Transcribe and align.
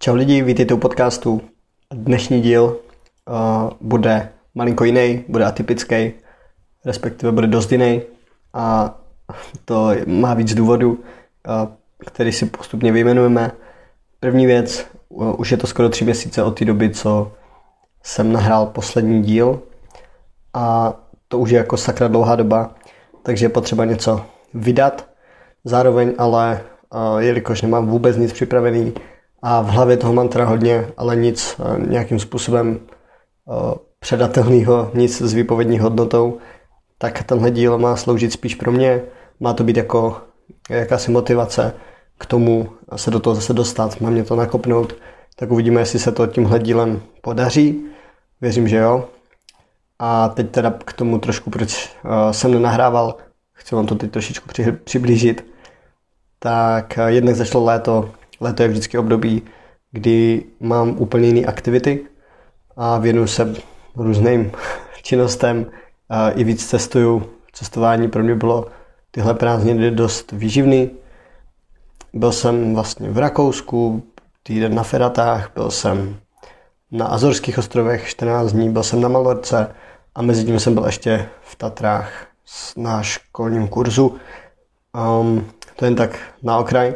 Čau 0.00 0.14
lidi, 0.14 0.42
vítejte 0.42 0.74
u 0.74 0.76
podcastu. 0.76 1.40
Dnešní 1.94 2.40
díl 2.40 2.64
uh, 2.64 3.70
bude 3.80 4.28
malinko 4.54 4.84
jiný, 4.84 5.24
bude 5.28 5.44
atypický, 5.44 6.12
respektive 6.84 7.32
bude 7.32 7.46
dost 7.46 7.72
jiný 7.72 8.02
a 8.52 8.94
to 9.64 9.90
má 10.06 10.34
víc 10.34 10.54
důvodů, 10.54 10.90
uh, 10.90 10.98
který 12.06 12.32
si 12.32 12.46
postupně 12.46 12.92
vyjmenujeme. 12.92 13.52
První 14.20 14.46
věc, 14.46 14.86
uh, 15.08 15.40
už 15.40 15.50
je 15.50 15.56
to 15.56 15.66
skoro 15.66 15.88
tři 15.88 16.04
měsíce 16.04 16.42
od 16.42 16.58
té 16.58 16.64
doby, 16.64 16.90
co 16.90 17.32
jsem 18.02 18.32
nahrál 18.32 18.66
poslední 18.66 19.22
díl 19.22 19.62
a 20.54 20.94
to 21.28 21.38
už 21.38 21.50
je 21.50 21.58
jako 21.58 21.76
sakra 21.76 22.08
dlouhá 22.08 22.36
doba, 22.36 22.74
takže 23.22 23.44
je 23.44 23.50
potřeba 23.50 23.84
něco 23.84 24.26
vydat. 24.54 25.08
Zároveň 25.64 26.12
ale, 26.18 26.60
uh, 26.94 27.18
jelikož 27.18 27.62
nemám 27.62 27.86
vůbec 27.86 28.16
nic 28.16 28.32
připravený, 28.32 28.94
a 29.42 29.60
v 29.60 29.66
hlavě 29.66 29.96
toho 29.96 30.12
mám 30.12 30.28
teda 30.28 30.44
hodně, 30.44 30.88
ale 30.96 31.16
nic 31.16 31.60
eh, 31.60 31.86
nějakým 31.88 32.18
způsobem 32.18 32.80
eh, 32.80 33.78
předatelného, 34.00 34.90
nic 34.94 35.22
s 35.22 35.32
výpovědní 35.32 35.78
hodnotou, 35.78 36.38
tak 36.98 37.22
tenhle 37.22 37.50
díl 37.50 37.78
má 37.78 37.96
sloužit 37.96 38.32
spíš 38.32 38.54
pro 38.54 38.72
mě. 38.72 39.02
Má 39.40 39.52
to 39.52 39.64
být 39.64 39.76
jako 39.76 40.16
jakási 40.70 41.10
motivace 41.10 41.74
k 42.18 42.26
tomu 42.26 42.68
se 42.96 43.10
do 43.10 43.20
toho 43.20 43.34
zase 43.34 43.52
dostat, 43.52 44.00
má 44.00 44.10
mě 44.10 44.24
to 44.24 44.36
nakopnout, 44.36 44.94
tak 45.36 45.50
uvidíme, 45.50 45.80
jestli 45.80 45.98
se 45.98 46.12
to 46.12 46.26
tímhle 46.26 46.58
dílem 46.58 47.02
podaří. 47.22 47.84
Věřím, 48.40 48.68
že 48.68 48.76
jo. 48.76 49.08
A 49.98 50.28
teď 50.28 50.50
teda 50.50 50.70
k 50.84 50.92
tomu 50.92 51.18
trošku, 51.18 51.50
proč 51.50 51.96
eh, 52.04 52.32
jsem 52.32 52.52
nenahrával, 52.52 53.16
chci 53.52 53.74
vám 53.74 53.86
to 53.86 53.94
teď 53.94 54.10
trošičku 54.10 54.48
přiblížit. 54.84 55.46
Tak 56.38 56.98
jednak 57.06 57.34
zašlo 57.34 57.64
léto, 57.64 58.10
Léto 58.40 58.62
je 58.62 58.68
vždycky 58.68 58.98
období, 58.98 59.42
kdy 59.92 60.44
mám 60.60 60.88
úplně 60.98 61.26
jiné 61.26 61.46
aktivity 61.46 62.06
a 62.76 62.98
věnuju 62.98 63.26
se 63.26 63.54
různým 63.96 64.52
činnostem. 65.02 65.66
A 66.08 66.30
I 66.30 66.44
víc 66.44 66.66
cestuju. 66.66 67.22
Cestování 67.52 68.08
pro 68.08 68.22
mě 68.22 68.34
bylo 68.34 68.66
tyhle 69.10 69.34
prázdniny 69.34 69.90
dost 69.90 70.32
výživný. 70.32 70.90
Byl 72.12 72.32
jsem 72.32 72.74
vlastně 72.74 73.10
v 73.10 73.18
Rakousku, 73.18 74.02
týden 74.42 74.74
na 74.74 74.82
Feratách, 74.82 75.50
byl 75.54 75.70
jsem 75.70 76.16
na 76.90 77.06
Azorských 77.06 77.58
ostrovech 77.58 78.08
14 78.08 78.52
dní, 78.52 78.70
byl 78.70 78.82
jsem 78.82 79.00
na 79.00 79.08
Malorce 79.08 79.74
a 80.14 80.22
mezi 80.22 80.44
tím 80.44 80.60
jsem 80.60 80.74
byl 80.74 80.84
ještě 80.86 81.28
v 81.42 81.56
Tatrách 81.56 82.26
na 82.76 83.02
školním 83.02 83.68
kurzu. 83.68 84.16
Um, 85.20 85.50
to 85.76 85.84
jen 85.84 85.94
tak 85.94 86.18
na 86.42 86.58
okraj. 86.58 86.94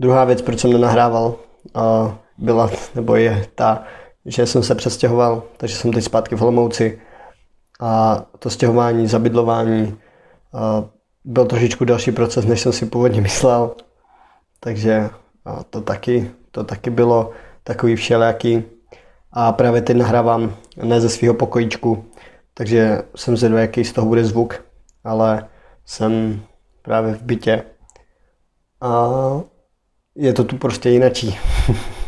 Druhá 0.00 0.24
věc, 0.24 0.42
proč 0.42 0.60
jsem 0.60 0.72
nenahrával, 0.72 1.34
byla, 2.38 2.70
nebo 2.94 3.16
je 3.16 3.46
ta, 3.54 3.82
že 4.24 4.46
jsem 4.46 4.62
se 4.62 4.74
přestěhoval, 4.74 5.42
takže 5.56 5.76
jsem 5.76 5.92
teď 5.92 6.04
zpátky 6.04 6.36
v 6.36 6.42
Olomouci. 6.42 7.00
A 7.80 8.22
to 8.38 8.50
stěhování, 8.50 9.06
zabydlování 9.06 9.98
byl 11.24 11.44
trošičku 11.44 11.84
další 11.84 12.12
proces, 12.12 12.44
než 12.44 12.60
jsem 12.60 12.72
si 12.72 12.86
původně 12.86 13.20
myslel, 13.20 13.74
takže 14.60 15.10
to 15.70 15.80
taky, 15.80 16.30
to 16.50 16.64
taky 16.64 16.90
bylo 16.90 17.30
takový 17.64 17.96
všelijaký. 17.96 18.64
A 19.32 19.52
právě 19.52 19.82
teď 19.82 19.96
nahrávám 19.96 20.54
ne 20.82 21.00
ze 21.00 21.08
svého 21.08 21.34
pokojíčku, 21.34 22.04
takže 22.54 23.02
jsem 23.16 23.36
zvědavý, 23.36 23.60
jaký 23.60 23.84
z 23.84 23.92
toho 23.92 24.06
bude 24.06 24.24
zvuk, 24.24 24.64
ale 25.04 25.48
jsem 25.84 26.42
právě 26.82 27.14
v 27.14 27.22
bytě. 27.22 27.62
A 28.80 29.08
je 30.14 30.32
to 30.32 30.44
tu 30.44 30.56
prostě 30.56 30.90
jinačí. 30.90 31.38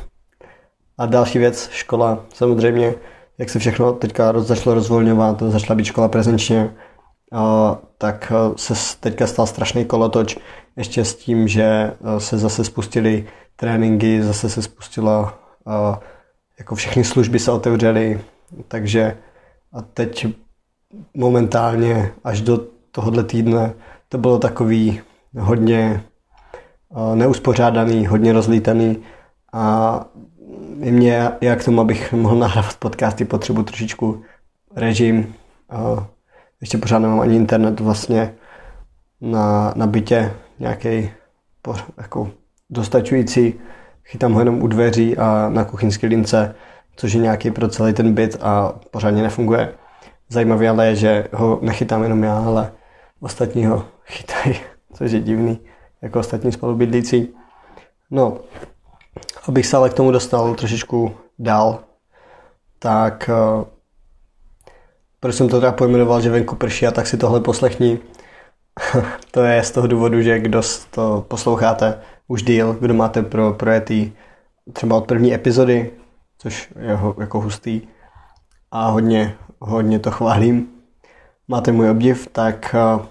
a 0.99 1.07
další 1.07 1.39
věc, 1.39 1.69
škola, 1.73 2.25
samozřejmě, 2.35 2.95
jak 3.39 3.51
se 3.51 3.59
všechno 3.59 3.93
teďka 3.93 4.41
začalo 4.41 4.75
rozvolňovat, 4.75 5.43
začala 5.43 5.77
být 5.77 5.85
škola 5.85 6.09
prezenčně, 6.09 6.75
tak 7.99 8.33
se 8.57 8.75
teďka 9.01 9.27
stal 9.27 9.47
strašný 9.47 9.85
kolotoč, 9.85 10.39
ještě 10.77 11.05
s 11.05 11.15
tím, 11.15 11.49
že 11.49 11.93
se 12.19 12.39
zase 12.39 12.65
spustily 12.65 13.27
tréninky, 13.57 14.23
zase 14.23 14.51
se 14.51 14.63
spustila, 14.63 15.39
a, 15.67 16.01
jako 16.59 16.75
všechny 16.75 17.05
služby 17.05 17.39
se 17.39 17.51
otevřely, 17.51 18.21
takže 18.69 19.17
a 19.73 19.83
teď 19.83 20.27
momentálně 21.15 22.13
až 22.25 22.41
do 22.41 22.61
tohohle 22.91 23.25
týdne 23.25 23.75
to 24.09 24.19
bylo 24.19 24.39
takový 24.39 25.01
hodně 25.39 26.05
neuspořádaný, 27.15 28.07
hodně 28.07 28.33
rozlítaný 28.33 29.03
a 29.53 30.05
mě, 30.77 31.31
já 31.41 31.57
k 31.57 31.65
tomu, 31.65 31.81
abych 31.81 32.13
mohl 32.13 32.37
nahrávat 32.37 32.77
podcasty, 32.77 33.25
potřebuji 33.25 33.63
trošičku 33.63 34.23
režim. 34.77 35.35
Ještě 36.61 36.79
pořád 36.79 36.99
nemám 36.99 37.21
ani 37.21 37.37
internet 37.37 37.81
vlastně 37.81 38.35
na, 39.21 39.73
na 39.77 39.87
bytě 39.87 40.33
nějaký 40.59 41.11
jako 41.97 42.31
dostačující. 42.71 43.55
Chytám 44.05 44.33
ho 44.33 44.41
jenom 44.41 44.63
u 44.63 44.67
dveří 44.67 45.17
a 45.17 45.49
na 45.49 45.65
kuchyňské 45.65 46.07
lince, 46.07 46.55
což 46.97 47.13
je 47.13 47.21
nějaký 47.21 47.51
pro 47.51 47.69
celý 47.69 47.93
ten 47.93 48.15
byt 48.15 48.37
a 48.41 48.73
pořádně 48.91 49.23
nefunguje. 49.23 49.75
Zajímavé 50.29 50.69
ale 50.69 50.87
je, 50.87 50.97
že 50.97 51.29
ho 51.33 51.59
nechytám 51.63 52.03
jenom 52.03 52.23
já, 52.23 52.39
ale 52.39 52.73
ostatní 53.21 53.67
ho 53.67 53.85
chytají, 54.05 54.57
což 54.93 55.13
je 55.13 55.21
divný 55.21 55.61
jako 56.03 56.19
ostatní 56.19 56.53
spolubydlící. 56.53 57.35
No, 58.11 58.39
abych 59.49 59.67
se 59.67 59.77
ale 59.77 59.91
k 59.91 59.95
tomu 59.95 60.11
dostal 60.11 60.55
trošičku 60.55 61.15
dál, 61.39 61.81
tak 62.79 63.31
uh, 63.59 63.65
proč 65.21 65.35
jsem 65.35 65.49
to 65.49 65.61
teda 65.61 65.73
pojmenoval, 65.73 66.21
že 66.21 66.31
venku 66.31 66.57
prší 66.57 66.87
a 66.87 66.91
tak 66.91 67.07
si 67.07 67.17
tohle 67.17 67.41
poslechni. 67.41 67.99
to 69.31 69.43
je 69.43 69.63
z 69.63 69.71
toho 69.71 69.87
důvodu, 69.87 70.23
že 70.23 70.39
kdo 70.39 70.63
to 70.91 71.25
posloucháte 71.29 71.99
už 72.29 72.43
díl, 72.43 72.73
kdo 72.81 72.95
máte 72.95 73.23
pro 73.23 73.53
projetý 73.53 74.13
třeba 74.73 74.97
od 74.97 75.07
první 75.07 75.35
epizody, 75.35 75.91
což 76.39 76.73
je 76.81 76.95
ho, 76.95 77.15
jako 77.21 77.41
hustý 77.41 77.83
a 78.71 78.89
hodně, 78.89 79.37
hodně 79.61 79.99
to 79.99 80.11
chválím. 80.11 80.69
Máte 81.49 81.73
můj 81.73 81.91
obdiv, 81.91 82.29
tak 82.33 82.75
uh, 82.99 83.07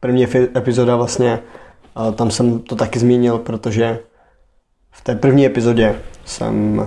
první 0.00 0.26
epizoda 0.56 0.96
vlastně 0.96 1.42
tam 2.12 2.30
jsem 2.30 2.58
to 2.58 2.76
taky 2.76 2.98
zmínil, 2.98 3.38
protože 3.38 3.98
v 4.90 5.00
té 5.04 5.14
první 5.14 5.46
epizodě 5.46 5.96
jsem 6.24 6.86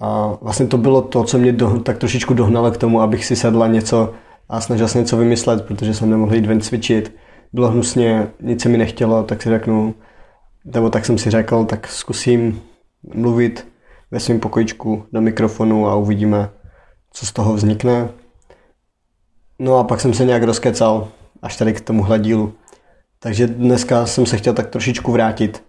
a 0.00 0.38
vlastně 0.40 0.66
to 0.66 0.78
bylo 0.78 1.02
to, 1.02 1.24
co 1.24 1.38
mě 1.38 1.52
do, 1.52 1.80
tak 1.80 1.98
trošičku 1.98 2.34
dohnalo 2.34 2.70
k 2.70 2.76
tomu, 2.76 3.00
abych 3.00 3.24
si 3.24 3.36
sedla 3.36 3.66
něco 3.66 4.14
a 4.48 4.60
snažil 4.60 4.88
se 4.88 4.98
něco 4.98 5.16
vymyslet, 5.16 5.64
protože 5.66 5.94
jsem 5.94 6.10
nemohl 6.10 6.34
jít 6.34 6.46
ven 6.46 6.60
cvičit. 6.60 7.16
Bylo 7.52 7.68
hnusně, 7.68 8.28
nic 8.40 8.62
se 8.62 8.68
mi 8.68 8.78
nechtělo, 8.78 9.22
tak 9.22 9.42
si 9.42 9.48
řeknu, 9.48 9.94
nebo 10.64 10.90
tak 10.90 11.04
jsem 11.04 11.18
si 11.18 11.30
řekl, 11.30 11.64
tak 11.64 11.88
zkusím 11.88 12.62
mluvit 13.14 13.68
ve 14.10 14.20
svém 14.20 14.40
pokojičku 14.40 15.04
do 15.12 15.20
mikrofonu 15.20 15.88
a 15.88 15.94
uvidíme, 15.94 16.50
co 17.12 17.26
z 17.26 17.32
toho 17.32 17.54
vznikne. 17.54 18.08
No 19.58 19.76
a 19.76 19.84
pak 19.84 20.00
jsem 20.00 20.14
se 20.14 20.24
nějak 20.24 20.42
rozkecal 20.42 21.08
až 21.42 21.56
tady 21.56 21.72
k 21.72 21.80
tomuhle 21.80 22.18
dílu. 22.18 22.52
Takže 23.22 23.46
dneska 23.46 24.06
jsem 24.06 24.26
se 24.26 24.36
chtěl 24.36 24.54
tak 24.54 24.66
trošičku 24.66 25.12
vrátit 25.12 25.64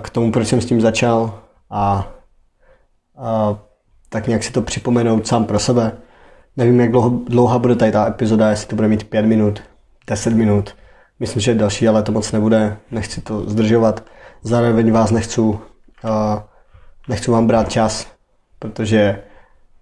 k 0.00 0.10
tomu, 0.10 0.32
proč 0.32 0.48
jsem 0.48 0.60
s 0.60 0.66
tím 0.66 0.80
začal 0.80 1.40
a, 1.70 2.12
a 3.18 3.58
tak 4.08 4.26
nějak 4.26 4.42
si 4.42 4.52
to 4.52 4.62
připomenout 4.62 5.26
sám 5.26 5.44
pro 5.44 5.58
sebe. 5.58 5.92
Nevím, 6.56 6.80
jak 6.80 6.90
dlouho, 6.90 7.20
dlouhá 7.28 7.58
bude 7.58 7.76
tady 7.76 7.92
ta 7.92 8.06
epizoda, 8.06 8.50
jestli 8.50 8.66
to 8.66 8.76
bude 8.76 8.88
mít 8.88 9.04
5 9.04 9.26
minut, 9.26 9.62
10 10.06 10.34
minut. 10.34 10.76
Myslím, 11.20 11.42
že 11.42 11.54
další, 11.54 11.88
ale 11.88 12.02
to 12.02 12.12
moc 12.12 12.32
nebude, 12.32 12.76
nechci 12.90 13.20
to 13.20 13.50
zdržovat. 13.50 14.04
Zároveň 14.42 14.92
vás 14.92 15.10
nechci, 15.10 15.40
uh, 15.40 15.56
nechci 17.08 17.30
vám 17.30 17.46
brát 17.46 17.70
čas, 17.70 18.06
protože 18.58 19.22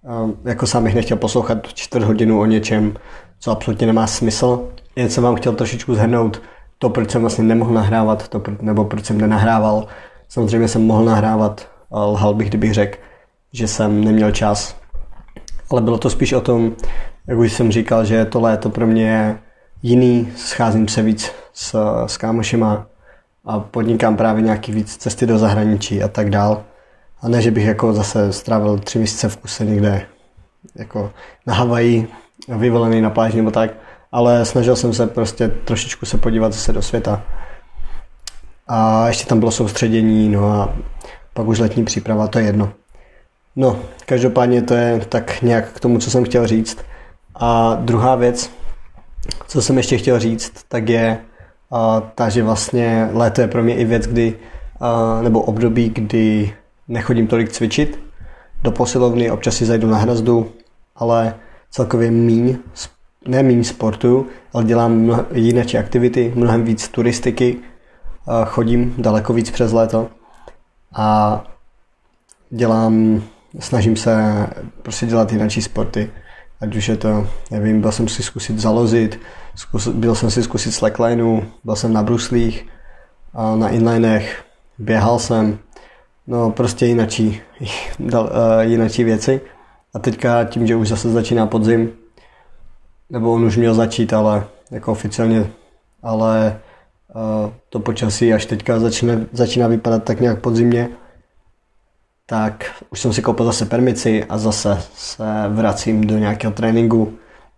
uh, 0.02 0.30
jako 0.44 0.66
sám 0.66 0.84
bych 0.84 0.94
nechtěl 0.94 1.16
poslouchat 1.16 1.58
čtvrt 1.74 2.02
hodinu 2.02 2.40
o 2.40 2.46
něčem, 2.46 2.94
co 3.38 3.50
absolutně 3.50 3.86
nemá 3.86 4.06
smysl. 4.06 4.68
Jen 4.96 5.10
jsem 5.10 5.24
vám 5.24 5.36
chtěl 5.36 5.52
trošičku 5.52 5.94
zhrnout, 5.94 6.42
to, 6.78 6.90
proč 6.90 7.10
jsem 7.10 7.20
vlastně 7.20 7.44
nemohl 7.44 7.74
nahrávat, 7.74 8.28
to, 8.28 8.42
nebo 8.60 8.84
proč 8.84 9.04
jsem 9.04 9.18
nenahrával. 9.18 9.86
Samozřejmě 10.28 10.68
jsem 10.68 10.86
mohl 10.86 11.04
nahrávat, 11.04 11.68
lhal 11.92 12.34
bych, 12.34 12.48
kdybych 12.48 12.74
řekl, 12.74 12.98
že 13.52 13.68
jsem 13.68 14.04
neměl 14.04 14.32
čas. 14.32 14.76
Ale 15.70 15.80
bylo 15.80 15.98
to 15.98 16.10
spíš 16.10 16.32
o 16.32 16.40
tom, 16.40 16.72
jak 17.26 17.38
už 17.38 17.52
jsem 17.52 17.72
říkal, 17.72 18.04
že 18.04 18.24
to 18.24 18.40
léto 18.40 18.70
pro 18.70 18.86
mě 18.86 19.08
je 19.08 19.38
jiný, 19.82 20.32
scházím 20.36 20.88
se 20.88 21.02
víc 21.02 21.32
s, 21.52 21.76
s 22.06 22.16
kámošima 22.16 22.86
a 23.44 23.60
podnikám 23.60 24.16
právě 24.16 24.42
nějaký 24.42 24.72
víc 24.72 24.96
cesty 24.96 25.26
do 25.26 25.38
zahraničí 25.38 26.02
a 26.02 26.08
tak 26.08 26.30
dál. 26.30 26.64
A 27.20 27.28
ne, 27.28 27.42
že 27.42 27.50
bych 27.50 27.64
jako 27.64 27.92
zase 27.92 28.32
strávil 28.32 28.78
tři 28.78 28.98
měsíce 28.98 29.28
v 29.28 29.36
kuse 29.36 29.64
někde 29.64 30.06
jako 30.74 31.12
na 31.46 31.54
Havaji, 31.54 32.08
vyvolený 32.48 33.00
na 33.00 33.10
pláži 33.10 33.36
nebo 33.36 33.50
tak, 33.50 33.70
ale 34.16 34.44
snažil 34.44 34.76
jsem 34.76 34.92
se 34.92 35.06
prostě 35.06 35.48
trošičku 35.48 36.06
se 36.06 36.18
podívat 36.18 36.52
zase 36.52 36.72
do 36.72 36.82
světa. 36.82 37.22
A 38.68 39.08
ještě 39.08 39.26
tam 39.26 39.38
bylo 39.38 39.50
soustředění, 39.50 40.28
no 40.28 40.52
a 40.52 40.74
pak 41.34 41.46
už 41.46 41.58
letní 41.58 41.84
příprava, 41.84 42.26
to 42.26 42.38
je 42.38 42.44
jedno. 42.44 42.72
No, 43.56 43.78
každopádně 44.06 44.62
to 44.62 44.74
je 44.74 45.00
tak 45.08 45.42
nějak 45.42 45.72
k 45.72 45.80
tomu, 45.80 45.98
co 45.98 46.10
jsem 46.10 46.24
chtěl 46.24 46.46
říct. 46.46 46.78
A 47.34 47.74
druhá 47.80 48.14
věc, 48.14 48.50
co 49.46 49.62
jsem 49.62 49.76
ještě 49.76 49.98
chtěl 49.98 50.18
říct, 50.18 50.52
tak 50.68 50.88
je 50.88 51.18
uh, 51.70 51.78
ta, 52.14 52.28
že 52.28 52.42
vlastně 52.42 53.08
léto 53.12 53.40
je 53.40 53.48
pro 53.48 53.62
mě 53.62 53.76
i 53.76 53.84
věc, 53.84 54.06
kdy, 54.06 54.38
uh, 54.80 55.22
nebo 55.22 55.40
období, 55.40 55.88
kdy 55.88 56.54
nechodím 56.88 57.26
tolik 57.26 57.52
cvičit 57.52 58.00
do 58.62 58.70
posilovny, 58.70 59.30
občas 59.30 59.56
si 59.56 59.66
zajdu 59.66 59.90
na 59.90 59.98
hrazdu, 59.98 60.52
ale 60.96 61.34
celkově 61.70 62.10
míň, 62.10 62.58
ne 63.26 63.42
míň 63.42 63.64
sportu, 63.64 64.26
ale 64.52 64.64
dělám 64.64 65.26
jiné 65.32 65.64
aktivity, 65.78 66.32
mnohem 66.34 66.64
víc 66.64 66.88
turistiky, 66.88 67.56
chodím 68.46 68.94
daleko 68.98 69.32
víc 69.32 69.50
přes 69.50 69.72
léto 69.72 70.08
a 70.94 71.44
dělám, 72.50 73.22
snažím 73.58 73.96
se 73.96 74.46
prostě 74.82 75.06
dělat 75.06 75.32
jiné 75.32 75.50
sporty. 75.50 76.10
Ať 76.60 76.76
už 76.76 76.88
je 76.88 76.96
to, 76.96 77.26
nevím, 77.50 77.80
byl 77.80 77.92
jsem 77.92 78.08
si 78.08 78.22
zkusit 78.22 78.58
zalozit, 78.58 79.20
zkus, 79.54 79.88
byl 79.88 80.14
jsem 80.14 80.30
si 80.30 80.42
zkusit 80.42 80.72
slacklineu, 80.72 81.40
byl 81.64 81.76
jsem 81.76 81.92
na 81.92 82.02
bruslích, 82.02 82.66
na 83.56 83.68
inlinech, 83.68 84.44
běhal 84.78 85.18
jsem, 85.18 85.58
no 86.26 86.50
prostě 86.50 86.86
jinačí, 86.86 87.40
jinačí 88.60 89.04
věci. 89.04 89.40
A 89.94 89.98
teďka 89.98 90.44
tím, 90.44 90.66
že 90.66 90.76
už 90.76 90.88
zase 90.88 91.10
začíná 91.10 91.46
podzim, 91.46 91.92
nebo 93.10 93.32
on 93.32 93.44
už 93.44 93.56
měl 93.56 93.74
začít, 93.74 94.12
ale 94.12 94.44
jako 94.70 94.92
oficiálně, 94.92 95.46
ale 96.02 96.60
uh, 97.14 97.50
to 97.68 97.80
počasí 97.80 98.34
až 98.34 98.46
teďka 98.46 98.80
začne, 98.80 99.26
začíná 99.32 99.68
vypadat 99.68 100.04
tak 100.04 100.20
nějak 100.20 100.40
podzimně, 100.40 100.88
tak 102.26 102.64
už 102.90 103.00
jsem 103.00 103.12
si 103.12 103.22
koupil 103.22 103.46
zase 103.46 103.66
permici 103.66 104.24
a 104.24 104.38
zase 104.38 104.82
se 104.94 105.24
vracím 105.48 106.06
do 106.06 106.18
nějakého 106.18 106.52
tréninku, 106.52 107.12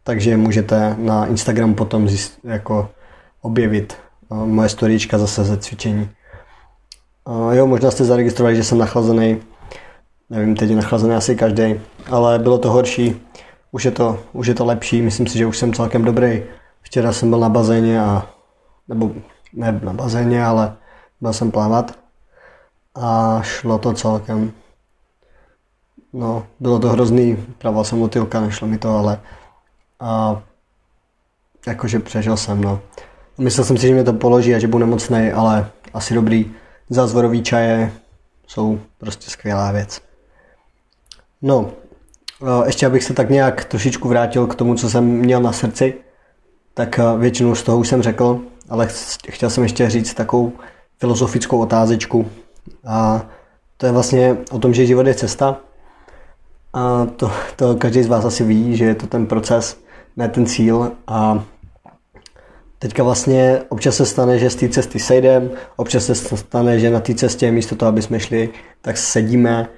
takže 0.04 0.36
můžete 0.36 0.96
na 0.98 1.26
Instagram 1.26 1.74
potom 1.74 2.08
zjist, 2.08 2.38
jako 2.44 2.88
objevit 3.40 3.96
uh, 4.28 4.46
moje 4.46 4.68
storíčka 4.68 5.18
zase 5.18 5.44
ze 5.44 5.56
cvičení. 5.56 6.10
Uh, 7.24 7.52
jo, 7.52 7.66
možná 7.66 7.90
jste 7.90 8.04
zaregistrovali, 8.04 8.56
že 8.56 8.64
jsem 8.64 8.78
nachlazený, 8.78 9.40
nevím, 10.30 10.56
teď 10.56 10.70
je 10.70 10.76
nachlazený 10.76 11.14
asi 11.14 11.36
každý, 11.36 11.80
ale 12.10 12.38
bylo 12.38 12.58
to 12.58 12.70
horší, 12.70 13.20
už 13.70 13.84
je 13.84 13.90
to, 13.90 14.20
už 14.32 14.46
je 14.46 14.54
to 14.54 14.64
lepší, 14.64 15.02
myslím 15.02 15.26
si, 15.26 15.38
že 15.38 15.46
už 15.46 15.58
jsem 15.58 15.72
celkem 15.72 16.04
dobrý. 16.04 16.42
Včera 16.82 17.12
jsem 17.12 17.30
byl 17.30 17.38
na 17.38 17.48
bazéně 17.48 18.00
a, 18.00 18.28
nebo 18.88 19.10
ne 19.52 19.80
na 19.82 19.92
bazéně, 19.92 20.44
ale 20.44 20.76
byl 21.20 21.32
jsem 21.32 21.50
plavat 21.50 21.98
a 22.94 23.40
šlo 23.42 23.78
to 23.78 23.92
celkem. 23.92 24.52
No, 26.12 26.46
bylo 26.60 26.78
to 26.78 26.88
hrozný, 26.88 27.36
praval 27.58 27.84
jsem 27.84 27.98
motylka, 27.98 28.40
nešlo 28.40 28.68
mi 28.68 28.78
to, 28.78 28.96
ale 28.96 29.20
a, 30.00 30.42
jakože 31.66 31.98
přežil 31.98 32.36
jsem, 32.36 32.60
no. 32.60 32.80
Myslel 33.38 33.64
jsem 33.64 33.76
si, 33.76 33.88
že 33.88 33.94
mě 33.94 34.04
to 34.04 34.12
položí 34.12 34.54
a 34.54 34.58
že 34.58 34.68
budu 34.68 34.78
nemocný, 34.86 35.32
ale 35.32 35.70
asi 35.94 36.14
dobrý. 36.14 36.54
Zázvorový 36.90 37.42
čaje 37.42 37.92
jsou 38.46 38.80
prostě 38.98 39.30
skvělá 39.30 39.72
věc. 39.72 40.00
No, 41.42 41.70
ještě 42.66 42.86
abych 42.86 43.04
se 43.04 43.14
tak 43.14 43.30
nějak 43.30 43.64
trošičku 43.64 44.08
vrátil 44.08 44.46
k 44.46 44.54
tomu, 44.54 44.74
co 44.74 44.90
jsem 44.90 45.04
měl 45.04 45.42
na 45.42 45.52
srdci, 45.52 45.94
tak 46.74 47.00
většinu 47.18 47.54
z 47.54 47.62
toho 47.62 47.78
už 47.78 47.88
jsem 47.88 48.02
řekl, 48.02 48.40
ale 48.68 48.88
chtěl 49.30 49.50
jsem 49.50 49.62
ještě 49.62 49.90
říct 49.90 50.14
takovou 50.14 50.52
filozofickou 50.98 51.58
otázečku. 51.58 52.26
A 52.86 53.26
to 53.76 53.86
je 53.86 53.92
vlastně 53.92 54.36
o 54.50 54.58
tom, 54.58 54.74
že 54.74 54.86
život 54.86 55.06
je 55.06 55.14
cesta. 55.14 55.60
A 56.72 57.06
to, 57.16 57.30
to 57.56 57.76
každý 57.76 58.02
z 58.02 58.08
vás 58.08 58.24
asi 58.24 58.44
ví, 58.44 58.76
že 58.76 58.84
je 58.84 58.94
to 58.94 59.06
ten 59.06 59.26
proces, 59.26 59.80
ne 60.16 60.28
ten 60.28 60.46
cíl. 60.46 60.92
A 61.06 61.44
teďka 62.78 63.02
vlastně 63.02 63.60
občas 63.68 63.96
se 63.96 64.06
stane, 64.06 64.38
že 64.38 64.50
z 64.50 64.56
té 64.56 64.68
cesty 64.68 64.98
sejdem, 64.98 65.50
občas 65.76 66.04
se 66.04 66.14
stane, 66.14 66.78
že 66.78 66.90
na 66.90 67.00
té 67.00 67.14
cestě 67.14 67.50
místo 67.50 67.76
toho, 67.76 67.88
aby 67.88 68.02
jsme 68.02 68.20
šli, 68.20 68.50
tak 68.82 68.96
sedíme 68.96 69.68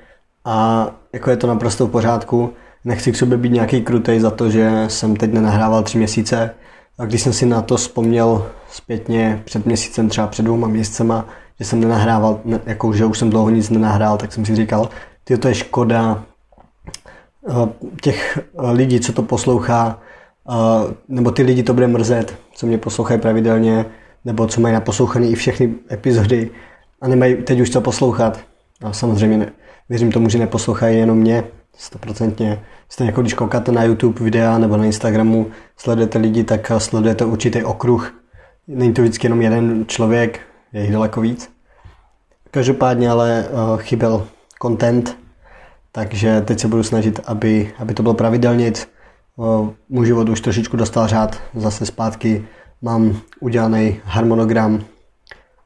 a 0.45 0.91
jako 1.13 1.31
je 1.31 1.37
to 1.37 1.47
naprosto 1.47 1.87
v 1.87 1.91
pořádku. 1.91 2.53
Nechci 2.85 3.13
k 3.13 3.17
sobě 3.17 3.39
být 3.39 3.53
nějaký 3.53 3.83
krutej 3.83 4.21
za 4.21 4.31
to, 4.31 4.51
že 4.51 4.85
jsem 4.89 5.17
teď 5.17 5.33
nenahrával 5.33 5.83
tři 5.83 5.99
měsíce. 5.99 6.55
A 6.99 7.05
když 7.05 7.23
jsem 7.23 7.33
si 7.33 7.47
na 7.47 7.63
to 7.63 7.77
vzpomněl 7.77 8.47
zpětně 8.71 9.43
před 9.45 9.67
měsícem, 9.67 10.09
třeba 10.09 10.27
před 10.27 10.43
dvouma 10.43 10.69
měsícema, 10.69 11.27
že 11.59 11.65
jsem 11.65 11.81
nenahrával, 11.81 12.41
jako 12.67 12.93
že 12.93 13.05
už 13.05 13.19
jsem 13.19 13.31
dlouho 13.31 13.51
nic 13.51 13.71
nenahrál, 13.71 14.17
tak 14.17 14.33
jsem 14.33 14.47
si 14.47 14.57
říkal, 14.57 14.89
ty 15.25 15.39
to 15.39 15.49
je 15.49 15.55
škoda 15.55 16.25
eh, 17.49 17.53
těch 18.03 18.39
eh, 18.39 18.71
lidí, 18.71 19.01
co 19.01 19.13
to 19.13 19.23
poslouchá, 19.23 19.99
eh, 20.51 20.95
nebo 21.09 21.31
ty 21.31 21.43
lidi 21.43 21.63
to 21.63 21.75
bude 21.75 21.87
mrzet, 21.87 22.35
co 22.55 22.67
mě 22.67 22.79
poslouchají 22.79 23.21
pravidelně, 23.21 23.87
nebo 24.25 24.47
co 24.47 24.61
mají 24.61 24.75
naposlouchané 24.75 25.27
i 25.27 25.35
všechny 25.35 25.75
epizody 25.93 26.51
a 27.01 27.09
nemají 27.09 27.37
teď 27.37 27.61
už 27.61 27.71
co 27.71 27.81
poslouchat. 27.81 28.41
A 28.83 28.93
samozřejmě 28.93 29.39
ne, 29.39 29.53
Věřím 29.91 30.13
tomu, 30.13 30.29
že 30.29 30.39
neposlouchají 30.39 30.99
jenom 30.99 31.19
mě, 31.19 31.45
stoprocentně. 31.77 32.63
Stejně 32.89 33.09
jako 33.11 33.21
když 33.21 33.35
koukáte 33.35 33.73
na 33.73 33.85
YouTube 33.85 34.25
videa 34.25 34.59
nebo 34.59 34.77
na 34.77 34.85
Instagramu, 34.85 35.47
sledujete 35.77 36.19
lidi, 36.19 36.45
tak 36.45 36.73
sledujete 36.79 37.25
určitý 37.25 37.65
okruh. 37.65 38.15
Není 38.69 38.93
to 38.93 39.03
vždycky 39.03 39.27
jenom 39.27 39.43
jeden 39.43 39.85
člověk, 39.87 40.41
je 40.73 40.83
jich 40.83 40.93
daleko 40.93 41.21
víc. 41.21 41.51
Každopádně 42.51 43.11
ale 43.11 43.49
uh, 43.51 43.81
chyběl 43.81 44.27
content, 44.63 45.19
takže 45.93 46.41
teď 46.41 46.61
se 46.61 46.69
budu 46.69 46.83
snažit, 46.83 47.21
aby, 47.25 47.73
aby 47.79 47.95
to 47.95 48.03
bylo 48.03 48.15
pravidelně. 48.15 48.73
Uh, 49.37 49.69
můj 49.89 50.07
život 50.07 50.29
už 50.29 50.41
trošičku 50.41 50.77
dostal 50.77 51.07
řád, 51.07 51.41
zase 51.55 51.87
zpátky 51.87 52.45
mám 52.83 53.17
udělaný 53.41 54.01
harmonogram 54.05 54.85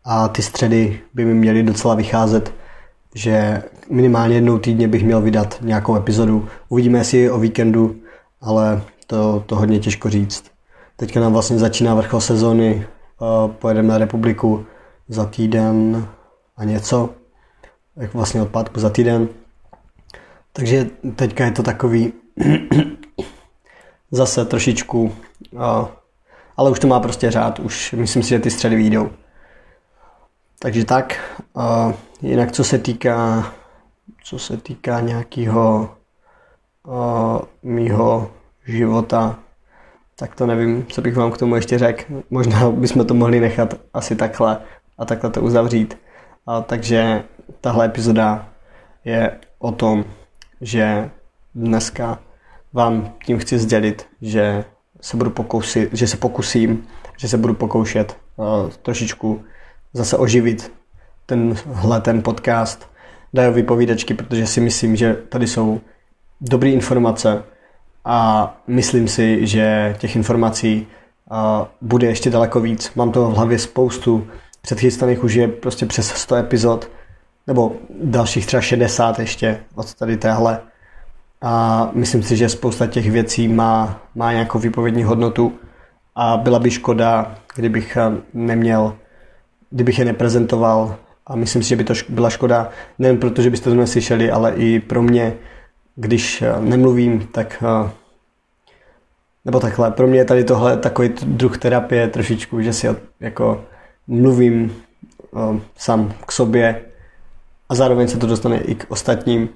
a 0.04 0.28
ty 0.28 0.42
středy 0.42 1.00
by 1.14 1.24
mi 1.24 1.34
měly 1.34 1.62
docela 1.62 1.94
vycházet 1.94 2.63
že 3.14 3.62
minimálně 3.90 4.34
jednou 4.34 4.58
týdně 4.58 4.88
bych 4.88 5.05
měl 5.05 5.20
vydat 5.20 5.58
nějakou 5.61 5.96
epizodu. 5.96 6.49
Uvidíme, 6.69 6.99
jestli 6.99 7.31
o 7.31 7.38
víkendu, 7.38 7.96
ale 8.40 8.82
to, 9.06 9.43
to 9.46 9.56
hodně 9.56 9.78
těžko 9.78 10.11
říct. 10.11 10.44
Teďka 10.96 11.20
nám 11.20 11.32
vlastně 11.32 11.58
začíná 11.58 11.94
vrchol 11.94 12.20
sezóny, 12.20 12.87
pojedeme 13.49 13.88
na 13.88 13.99
republiku 13.99 14.66
za 15.08 15.25
týden 15.25 16.08
a 16.56 16.64
něco, 16.64 17.11
jak 17.96 18.14
vlastně 18.14 18.43
odpadku 18.43 18.81
za 18.81 18.90
týden. 18.90 19.28
Takže 20.52 20.86
teďka 21.17 21.44
je 21.44 21.50
to 21.50 21.62
takový 21.62 22.12
zase 24.10 24.44
trošičku, 24.44 25.12
ale 26.56 26.70
už 26.70 26.79
to 26.79 26.86
má 26.86 27.00
prostě 27.00 27.31
řád, 27.31 27.58
už 27.58 27.93
myslím 27.93 28.22
si, 28.22 28.29
že 28.29 28.38
ty 28.38 28.50
středy 28.50 28.77
výjdou. 28.77 29.10
Takže 30.58 30.84
tak, 30.84 31.41
jinak 32.24 32.52
co 32.52 32.64
se 32.64 32.78
týká, 32.78 33.52
co 34.24 34.38
se 34.38 34.56
týká 34.56 35.00
nějakého 35.00 35.90
mýho 37.62 38.31
života, 38.66 39.38
tak 40.16 40.34
to 40.34 40.46
nevím, 40.46 40.86
co 40.86 41.02
bych 41.02 41.16
vám 41.16 41.31
k 41.31 41.38
tomu 41.38 41.56
ještě 41.56 41.78
řekl. 41.78 42.22
Možná 42.31 42.70
bychom 42.70 43.06
to 43.06 43.14
mohli 43.14 43.40
nechat 43.40 43.74
asi 43.94 44.16
takhle 44.16 44.58
a 44.98 45.04
takhle 45.04 45.31
to 45.31 45.40
uzavřít. 45.40 45.98
Uh, 46.46 46.62
takže 46.62 47.24
tahle 47.60 47.86
epizoda 47.86 48.48
je 49.04 49.38
o 49.58 49.72
tom, 49.72 50.04
že 50.60 51.10
dneska 51.54 52.19
vám 52.72 53.12
tím 53.24 53.38
chci 53.38 53.58
sdělit, 53.58 54.06
že 54.22 54.64
se 55.00 55.16
budu 55.16 55.31
pokusit, 55.31 55.88
že 55.93 56.06
se 56.06 56.16
pokusím, 56.16 56.86
že 57.16 57.28
se 57.28 57.38
budu 57.38 57.54
pokoušet 57.54 58.16
uh, 58.36 58.70
trošičku 58.82 59.44
zase 59.93 60.16
oživit 60.16 60.72
tenhle 61.26 62.00
ten 62.00 62.22
podcast 62.22 62.90
dají 63.34 63.54
vypovídačky, 63.54 64.14
protože 64.14 64.46
si 64.46 64.60
myslím, 64.60 64.96
že 64.96 65.14
tady 65.14 65.46
jsou 65.46 65.81
dobré 66.40 66.70
informace 66.70 67.44
a 68.04 68.56
myslím 68.66 69.08
si, 69.08 69.46
že 69.46 69.96
těch 69.98 70.16
informací 70.16 70.86
bude 71.81 72.06
ještě 72.06 72.31
daleko 72.31 72.60
víc. 72.60 72.93
Mám 72.94 73.12
to 73.12 73.31
v 73.31 73.34
hlavě 73.34 73.58
spoustu 73.58 74.26
předchystaných 74.62 75.24
už 75.24 75.34
je 75.34 75.48
prostě 75.48 75.86
přes 75.86 76.08
100 76.08 76.36
epizod, 76.36 76.90
nebo 77.46 77.72
dalších 78.02 78.46
třeba 78.46 78.60
60 78.60 79.19
ještě 79.19 79.60
od 79.74 79.94
tady 79.94 80.16
téhle. 80.16 80.60
A 81.43 81.90
myslím 81.93 82.22
si, 82.22 82.36
že 82.36 82.48
spousta 82.48 82.86
těch 82.86 83.10
věcí 83.10 83.48
má, 83.48 84.00
má 84.14 84.32
nějakou 84.32 84.58
výpovědní 84.58 85.04
hodnotu 85.04 85.52
a 86.14 86.36
byla 86.36 86.58
by 86.58 86.70
škoda, 86.70 87.34
kdybych 87.54 87.98
neměl 88.34 88.96
kdybych 89.74 89.98
je 89.98 90.04
neprezentoval 90.04 90.96
a 91.26 91.36
myslím 91.36 91.62
si, 91.62 91.69
že 91.69 91.76
by 91.76 91.84
to 91.84 91.94
byla 92.08 92.31
škoda, 92.31 92.70
nejen 92.98 93.16
proto, 93.16 93.43
že 93.43 93.50
byste 93.50 93.70
to 93.70 93.76
neslyšeli, 93.76 94.31
ale 94.31 94.52
i 94.52 94.81
pro 94.81 95.02
mě, 95.02 95.34
když 95.96 96.43
eh, 96.43 96.60
nemluvím, 96.60 97.26
tak 97.26 97.62
eh, 97.62 97.90
nebo 99.44 99.60
takhle, 99.60 99.90
pro 99.90 100.06
mě 100.06 100.19
je 100.19 100.24
tady 100.24 100.44
tohle 100.44 100.76
takový 100.76 101.08
druh 101.22 101.58
terapie 101.58 102.08
trošičku, 102.08 102.60
že 102.60 102.72
si 102.72 102.88
jako 103.20 103.64
mluvím 104.06 104.76
uh, 105.31 105.58
sám 105.76 106.14
k 106.26 106.32
sobě 106.32 106.82
a 107.69 107.74
zároveň 107.74 108.08
se 108.08 108.19
to 108.19 108.26
dostane 108.26 108.58
i 108.58 108.74
k 108.74 108.86
ostatním. 108.88 109.48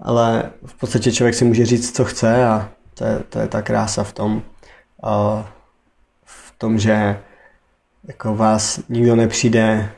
Ale 0.00 0.50
v 0.66 0.74
podstatě 0.74 1.12
člověk 1.12 1.34
si 1.34 1.44
může 1.44 1.66
říct, 1.66 1.96
co 1.96 2.04
chce 2.04 2.46
a 2.46 2.68
to 2.94 3.04
je, 3.04 3.18
to 3.28 3.38
je 3.38 3.48
ta 3.48 3.62
krása 3.62 4.04
v 4.04 4.12
tom, 4.12 4.42
v 6.24 6.52
tom, 6.58 6.78
že 6.78 7.20
jako 8.08 8.36
vás 8.36 8.80
nikdo 8.88 9.16
nepřijde 9.16 9.90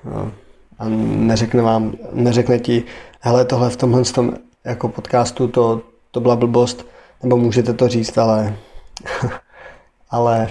a 0.78 0.88
neřekne 0.88 1.62
vám, 1.62 1.92
neřekne 2.12 2.58
ti, 2.58 2.84
hele, 3.20 3.44
tohle 3.44 3.70
v 3.70 3.76
tomhle 3.76 4.04
tom 4.04 4.34
jako 4.64 4.88
podcastu 4.88 5.48
to, 5.48 5.80
to 6.10 6.20
byla 6.20 6.36
blbost, 6.36 6.86
nebo 7.22 7.36
můžete 7.36 7.72
to 7.72 7.88
říct, 7.88 8.18
ale 8.18 8.56
ale 10.10 10.50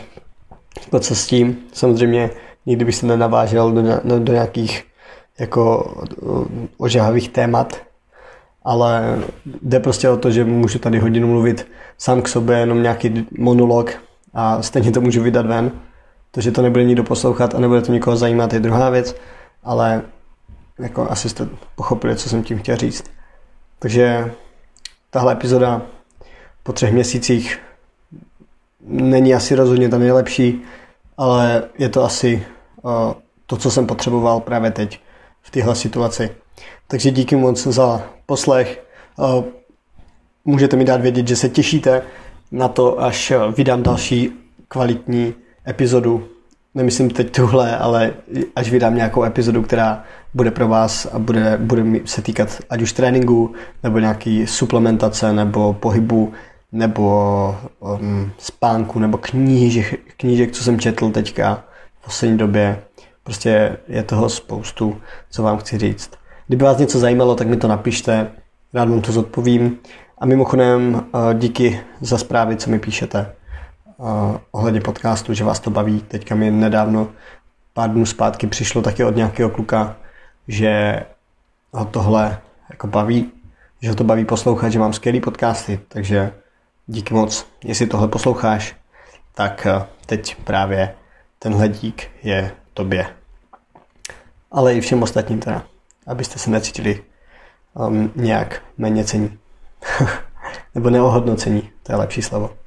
to 0.90 1.00
co 1.00 1.16
s 1.16 1.28
tím, 1.28 1.58
samozřejmě 1.74 2.30
nikdy 2.66 2.86
bych 2.86 2.96
se 2.96 3.06
nenavážel 3.06 3.72
do, 3.72 3.82
do, 4.04 4.20
do 4.20 4.34
nějakých 4.34 4.84
jako 5.40 5.94
ožahavých 6.78 7.30
témat, 7.30 7.78
ale 8.64 9.20
jde 9.62 9.80
prostě 9.80 10.10
o 10.10 10.18
to, 10.18 10.32
že 10.32 10.46
můžu 10.46 10.80
tady 10.80 11.00
hodinu 11.00 11.28
mluvit 11.28 11.68
sám 11.98 12.22
k 12.22 12.28
sobě, 12.28 12.58
jenom 12.58 12.84
nějaký 12.84 13.28
monolog 13.38 13.92
a 14.34 14.62
stejně 14.62 14.92
to 14.92 15.02
můžu 15.02 15.24
vydat 15.24 15.46
ven. 15.46 15.72
To, 16.32 16.42
že 16.42 16.52
to 16.52 16.62
nebude 16.62 16.84
nikdo 16.84 17.04
poslouchat 17.04 17.56
a 17.56 17.60
nebude 17.60 17.82
to 17.82 17.92
nikoho 17.92 18.18
zajímat, 18.18 18.54
je 18.54 18.60
druhá 18.60 18.90
věc, 18.90 19.16
ale 19.66 20.02
jako 20.80 21.12
asi 21.12 21.30
jste 21.30 21.48
pochopili, 21.76 22.16
co 22.16 22.30
jsem 22.30 22.44
tím 22.44 22.60
chtěl 22.60 22.76
říct. 22.76 23.04
Takže 23.80 24.34
tahle 25.10 25.34
epizoda 25.34 25.82
po 26.64 26.74
třech 26.74 26.94
měsících 26.94 27.60
není 28.82 29.34
asi 29.34 29.56
rozhodně 29.56 29.90
ta 29.90 29.98
nejlepší, 29.98 30.62
ale 31.18 31.64
je 31.78 31.90
to 31.90 32.04
asi 32.04 32.46
uh, 32.82 32.92
to, 33.46 33.58
co 33.58 33.72
jsem 33.72 33.88
potřeboval 33.88 34.40
právě 34.40 34.72
teď 34.72 35.00
v 35.42 35.52
téhle 35.52 35.76
situaci. 35.76 36.30
Takže 36.88 37.12
díky 37.12 37.36
moc 37.36 37.68
za 37.68 38.04
poslech. 38.26 38.84
Uh, 39.18 39.44
můžete 40.46 40.78
mi 40.78 40.86
dát 40.86 41.02
vědět, 41.02 41.28
že 41.28 41.36
se 41.36 41.50
těšíte 41.50 42.02
na 42.52 42.68
to, 42.68 43.02
až 43.02 43.34
vydám 43.58 43.84
další 43.84 44.32
kvalitní 44.68 45.34
epizodu. 45.68 46.28
Nemyslím 46.76 47.10
teď 47.10 47.36
tuhle, 47.36 47.78
ale 47.78 48.14
až 48.56 48.72
vydám 48.72 48.96
nějakou 48.96 49.24
epizodu, 49.24 49.62
která 49.62 50.04
bude 50.34 50.52
pro 50.52 50.68
vás 50.68 51.06
a 51.06 51.20
bude, 51.20 51.58
bude 51.58 51.84
se 52.06 52.22
týkat 52.22 52.58
ať 52.70 52.82
už 52.82 52.94
tréninku, 52.94 53.54
nebo 53.84 54.00
nějaký 54.00 54.48
suplementace, 54.48 55.34
nebo 55.34 55.74
pohybu, 55.74 56.34
nebo 56.72 57.58
um, 57.80 58.32
spánku, 58.38 59.00
nebo 59.00 59.18
knížek, 59.18 60.00
knížek, 60.18 60.52
co 60.52 60.64
jsem 60.64 60.80
četl 60.80 61.10
teďka 61.10 61.64
v 62.02 62.06
poslední 62.06 62.38
době. 62.38 62.80
Prostě 63.24 63.78
je 63.88 64.04
toho 64.04 64.30
spoustu, 64.30 64.98
co 65.30 65.44
vám 65.44 65.58
chci 65.58 65.78
říct. 65.78 66.12
Kdyby 66.48 66.64
vás 66.66 66.78
něco 66.78 67.00
zajímalo, 67.00 67.36
tak 67.36 67.48
mi 67.48 67.58
to 67.58 67.68
napište, 67.68 68.32
rád 68.74 68.90
vám 68.90 69.02
to 69.02 69.12
zodpovím. 69.12 69.78
A 70.18 70.26
mimochodem 70.26 70.94
uh, 70.96 71.34
díky 71.34 71.80
za 72.02 72.18
zprávy, 72.18 72.56
co 72.56 72.70
mi 72.70 72.80
píšete 72.80 73.32
uh, 73.98 74.38
ohledně 74.52 74.82
podcastu, 74.82 75.34
že 75.34 75.44
vás 75.44 75.60
to 75.60 75.70
baví. 75.70 76.02
Teďka 76.02 76.36
mi 76.36 76.52
nedávno, 76.52 77.08
pár 77.74 77.90
dnů 77.90 78.06
zpátky 78.06 78.48
přišlo 78.48 78.82
taky 78.82 79.04
od 79.04 79.16
nějakého 79.16 79.50
kluka, 79.50 79.96
že 80.48 81.02
ho 81.72 81.86
tohle 81.86 82.42
jako 82.70 82.88
baví, 82.88 83.32
že 83.82 83.90
ho 83.90 83.96
to 83.96 84.04
baví 84.04 84.26
poslouchat, 84.26 84.70
že 84.70 84.80
mám 84.80 84.94
skvělý 84.94 85.22
podcasty, 85.22 85.80
takže 85.88 86.32
Díky 86.88 87.14
moc. 87.14 87.48
Jestli 87.64 87.88
tohle 87.88 88.08
posloucháš, 88.08 88.76
tak 89.36 89.66
eh, 89.66 89.86
teď 90.06 90.36
právě 90.36 90.96
tenhle 91.40 91.70
dík 91.70 92.12
je 92.24 92.52
tobě. 92.74 93.08
Ale 94.52 94.74
i 94.74 94.82
všem 94.82 95.04
ostatním 95.04 95.40
teda, 95.40 95.64
abyste 96.08 96.40
se 96.40 96.50
necítili 96.50 97.04
um, 97.74 98.12
nějak 98.16 98.62
méně 98.78 99.04
cení. 99.04 99.40
Nebo 100.76 100.90
neohodnocení, 100.90 101.70
to 101.84 101.92
je 101.92 101.96
lepší 101.96 102.22
slovo. 102.22 102.58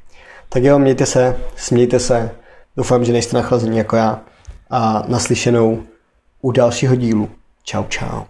Tak 0.49 0.62
jo, 0.62 0.78
mějte 0.78 1.07
se, 1.07 1.37
smějte 1.57 1.99
se, 1.99 2.31
doufám, 2.76 3.05
že 3.05 3.12
nejste 3.12 3.37
nachlazení 3.37 3.78
jako 3.78 3.97
já 3.97 4.21
a 4.71 5.05
naslyšenou 5.09 5.83
u 6.40 6.52
dalšího 6.52 6.95
dílu. 6.95 7.31
Čau, 7.62 7.85
čau. 7.88 8.23